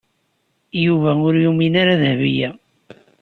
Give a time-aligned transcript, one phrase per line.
[0.85, 2.49] Yuba ur yumin ara Dahbiya.